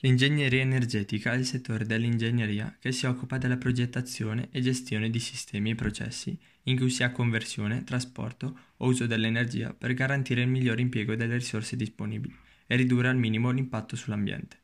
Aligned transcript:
L'ingegneria 0.00 0.60
energetica 0.60 1.32
è 1.32 1.36
il 1.36 1.44
settore 1.44 1.84
dell'ingegneria 1.84 2.76
che 2.78 2.92
si 2.92 3.06
occupa 3.06 3.36
della 3.36 3.56
progettazione 3.56 4.48
e 4.52 4.60
gestione 4.60 5.10
di 5.10 5.18
sistemi 5.18 5.70
e 5.70 5.74
processi 5.74 6.38
in 6.64 6.78
cui 6.78 6.88
si 6.88 7.02
ha 7.02 7.10
conversione, 7.10 7.82
trasporto 7.82 8.58
o 8.76 8.86
uso 8.86 9.08
dell'energia 9.08 9.74
per 9.74 9.94
garantire 9.94 10.42
il 10.42 10.48
migliore 10.48 10.82
impiego 10.82 11.16
delle 11.16 11.34
risorse 11.34 11.74
disponibili 11.74 12.32
e 12.68 12.76
ridurre 12.76 13.08
al 13.08 13.16
minimo 13.16 13.50
l'impatto 13.50 13.96
sull'ambiente. 13.96 14.56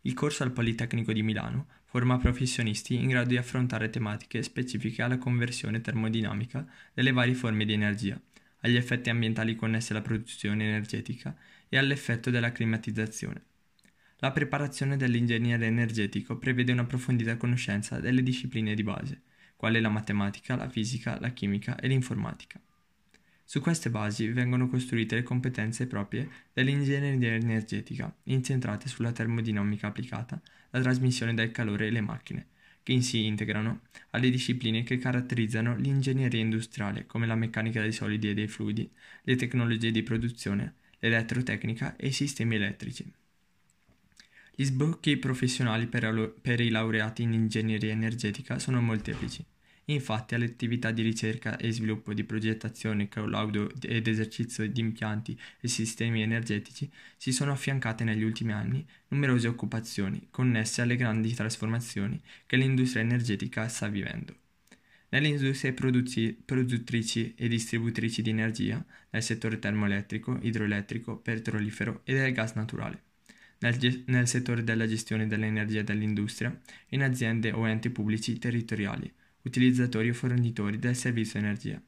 Il 0.00 0.14
corso 0.14 0.42
al 0.42 0.50
Politecnico 0.50 1.12
di 1.12 1.22
Milano 1.22 1.68
forma 1.84 2.18
professionisti 2.18 2.96
in 2.96 3.06
grado 3.06 3.28
di 3.28 3.36
affrontare 3.36 3.88
tematiche 3.88 4.42
specifiche 4.42 5.02
alla 5.02 5.18
conversione 5.18 5.80
termodinamica 5.80 6.66
delle 6.92 7.12
varie 7.12 7.34
forme 7.34 7.64
di 7.64 7.72
energia, 7.72 8.20
agli 8.62 8.74
effetti 8.74 9.10
ambientali 9.10 9.54
connessi 9.54 9.92
alla 9.92 10.02
produzione 10.02 10.64
energetica 10.64 11.36
e 11.68 11.78
all'effetto 11.78 12.30
della 12.30 12.50
climatizzazione. 12.50 13.44
La 14.22 14.30
preparazione 14.30 14.96
dell'ingegnere 14.96 15.66
energetico 15.66 16.38
prevede 16.38 16.70
una 16.70 16.82
approfondita 16.82 17.36
conoscenza 17.36 17.98
delle 17.98 18.22
discipline 18.22 18.72
di 18.76 18.84
base, 18.84 19.22
quali 19.56 19.80
la 19.80 19.88
matematica, 19.88 20.54
la 20.54 20.68
fisica, 20.68 21.18
la 21.18 21.30
chimica 21.30 21.74
e 21.74 21.88
l'informatica. 21.88 22.60
Su 23.44 23.60
queste 23.60 23.90
basi 23.90 24.28
vengono 24.28 24.68
costruite 24.68 25.16
le 25.16 25.24
competenze 25.24 25.88
proprie 25.88 26.30
dell'ingegneria 26.52 27.32
energetica, 27.32 28.14
incentrate 28.22 28.86
sulla 28.86 29.10
termodinamica 29.10 29.88
applicata, 29.88 30.40
la 30.70 30.80
trasmissione 30.80 31.34
del 31.34 31.50
calore 31.50 31.88
e 31.88 31.90
le 31.90 32.00
macchine, 32.00 32.46
che 32.84 32.92
in 32.92 33.02
si 33.02 33.24
integrano 33.24 33.80
alle 34.10 34.30
discipline 34.30 34.84
che 34.84 34.98
caratterizzano 34.98 35.74
l'ingegneria 35.74 36.38
industriale, 36.38 37.06
come 37.06 37.26
la 37.26 37.34
meccanica 37.34 37.80
dei 37.80 37.90
solidi 37.90 38.28
e 38.28 38.34
dei 38.34 38.46
fluidi, 38.46 38.88
le 39.22 39.34
tecnologie 39.34 39.90
di 39.90 40.04
produzione, 40.04 40.74
l'elettrotecnica 41.00 41.96
e 41.96 42.06
i 42.06 42.12
sistemi 42.12 42.54
elettrici. 42.54 43.12
Gli 44.62 44.66
sbocchi 44.66 45.16
professionali 45.16 45.88
per, 45.88 46.36
per 46.40 46.60
i 46.60 46.68
laureati 46.68 47.24
in 47.24 47.32
ingegneria 47.32 47.90
energetica 47.90 48.60
sono 48.60 48.80
molteplici. 48.80 49.44
Infatti 49.86 50.36
alle 50.36 50.44
attività 50.44 50.92
di 50.92 51.02
ricerca 51.02 51.56
e 51.56 51.72
sviluppo 51.72 52.14
di 52.14 52.22
progettazione, 52.22 53.08
collaudo 53.08 53.72
ed 53.80 54.06
esercizio 54.06 54.64
di 54.68 54.78
impianti 54.78 55.36
e 55.60 55.66
sistemi 55.66 56.22
energetici 56.22 56.88
si 57.16 57.32
sono 57.32 57.50
affiancate 57.50 58.04
negli 58.04 58.22
ultimi 58.22 58.52
anni 58.52 58.86
numerose 59.08 59.48
occupazioni 59.48 60.28
connesse 60.30 60.80
alle 60.80 60.94
grandi 60.94 61.34
trasformazioni 61.34 62.22
che 62.46 62.54
l'industria 62.54 63.02
energetica 63.02 63.66
sta 63.66 63.88
vivendo. 63.88 64.36
Nelle 65.08 65.26
industrie 65.26 65.72
produttrici 65.72 67.34
e 67.34 67.48
distributrici 67.48 68.22
di 68.22 68.30
energia, 68.30 68.86
nel 69.10 69.24
settore 69.24 69.58
termoelettrico, 69.58 70.38
idroelettrico, 70.40 71.16
petrolifero 71.16 72.02
e 72.04 72.14
del 72.14 72.32
gas 72.32 72.52
naturale 72.54 73.10
nel, 73.62 74.04
nel 74.06 74.28
settore 74.28 74.62
della 74.62 74.86
gestione 74.86 75.26
dell'energia 75.26 75.82
dell'industria, 75.82 76.56
in 76.90 77.02
aziende 77.02 77.50
o 77.50 77.66
enti 77.66 77.90
pubblici 77.90 78.38
territoriali, 78.38 79.12
utilizzatori 79.42 80.10
o 80.10 80.14
fornitori 80.14 80.78
del 80.78 80.94
servizio 80.94 81.40
energia 81.40 81.82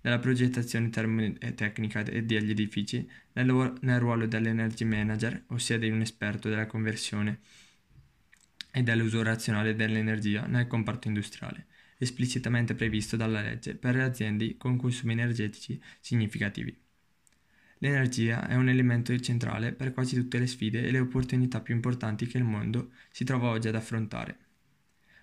nella 0.00 0.18
progettazione 0.18 0.90
termotecnica 0.90 2.02
degli 2.02 2.50
edifici, 2.50 3.08
nel, 3.32 3.76
nel, 3.80 3.98
ruolo 3.98 4.26
dell'energy 4.26 4.84
manager, 4.84 5.44
ossia 5.48 5.78
di 5.78 5.90
un 5.90 6.00
esperto 6.00 6.48
della 6.48 6.66
conversione 6.66 7.40
e 8.70 8.82
dell'uso 8.82 9.22
razionale 9.22 9.74
dell'energia 9.74 10.46
nel 10.46 10.66
comparto 10.66 11.08
industriale, 11.08 11.66
esplicitamente 11.98 12.74
previsto 12.74 13.16
dalla 13.16 13.42
legge 13.42 13.74
per 13.74 13.96
le 13.96 14.04
aziende 14.04 14.56
con 14.56 14.76
consumi 14.76 15.12
energetici 15.12 15.80
significativi. 16.00 16.86
L'energia 17.80 18.48
è 18.48 18.56
un 18.56 18.68
elemento 18.68 19.16
centrale 19.20 19.72
per 19.72 19.92
quasi 19.92 20.16
tutte 20.16 20.38
le 20.38 20.48
sfide 20.48 20.82
e 20.82 20.90
le 20.90 20.98
opportunità 20.98 21.60
più 21.60 21.74
importanti 21.74 22.26
che 22.26 22.38
il 22.38 22.44
mondo 22.44 22.90
si 23.10 23.24
trova 23.24 23.48
oggi 23.48 23.68
ad 23.68 23.76
affrontare. 23.76 24.36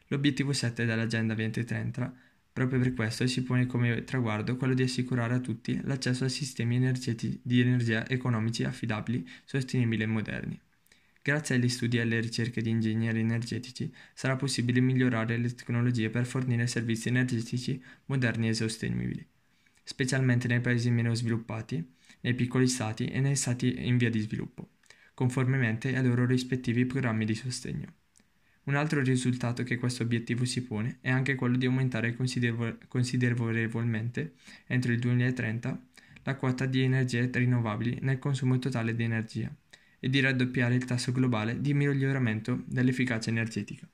L'obiettivo 0.07 0.53
7 0.53 0.85
dell'Agenda 0.85 1.33
2030 1.33 2.13
proprio 2.53 2.79
per 2.79 2.93
questo 2.93 3.27
si 3.27 3.43
pone 3.43 3.65
come 3.65 4.05
traguardo 4.05 4.55
quello 4.55 4.73
di 4.73 4.83
assicurare 4.83 5.33
a 5.33 5.39
tutti 5.39 5.77
l'accesso 5.83 6.23
a 6.23 6.29
sistemi 6.29 6.79
di 6.79 7.59
energia 7.59 8.07
economici 8.07 8.63
affidabili, 8.63 9.27
sostenibili 9.43 10.03
e 10.03 10.05
moderni. 10.05 10.57
Grazie 11.21 11.55
agli 11.55 11.67
studi 11.67 11.97
e 11.97 12.01
alle 12.01 12.21
ricerche 12.21 12.61
di 12.61 12.69
ingegneri 12.69 13.19
energetici 13.19 13.93
sarà 14.13 14.37
possibile 14.37 14.79
migliorare 14.79 15.35
le 15.35 15.53
tecnologie 15.53 16.09
per 16.09 16.25
fornire 16.25 16.67
servizi 16.67 17.09
energetici 17.09 17.83
moderni 18.05 18.47
e 18.47 18.53
sostenibili, 18.53 19.27
specialmente 19.83 20.47
nei 20.47 20.61
paesi 20.61 20.89
meno 20.91 21.13
sviluppati 21.13 21.93
nei 22.25 22.33
piccoli 22.33 22.67
stati 22.67 23.05
e 23.05 23.21
nei 23.21 23.35
stati 23.35 23.87
in 23.87 23.97
via 23.97 24.09
di 24.09 24.19
sviluppo, 24.19 24.69
conformemente 25.13 25.95
ai 25.95 26.03
loro 26.03 26.25
rispettivi 26.25 26.87
programmi 26.87 27.23
di 27.23 27.35
sostegno. 27.35 27.93
Un 28.63 28.73
altro 28.73 29.03
risultato 29.03 29.61
che 29.61 29.77
questo 29.77 30.01
obiettivo 30.01 30.43
si 30.43 30.63
pone 30.63 30.97
è 31.01 31.11
anche 31.11 31.35
quello 31.35 31.55
di 31.55 31.67
aumentare 31.67 32.15
considerevolmente, 32.87 34.33
entro 34.65 34.91
il 34.91 34.97
2030, 34.97 35.87
la 36.23 36.35
quota 36.35 36.65
di 36.65 36.81
energie 36.81 37.29
rinnovabili 37.31 37.99
nel 38.01 38.17
consumo 38.17 38.57
totale 38.57 38.95
di 38.95 39.03
energia 39.03 39.55
e 39.99 40.09
di 40.09 40.19
raddoppiare 40.19 40.73
il 40.73 40.85
tasso 40.85 41.11
globale 41.11 41.61
di 41.61 41.75
miglioramento 41.75 42.63
dell'efficacia 42.65 43.29
energetica. 43.29 43.87